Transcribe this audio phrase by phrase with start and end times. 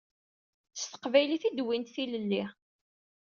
[0.79, 2.43] S teqbaylit i d-wwint tilelli.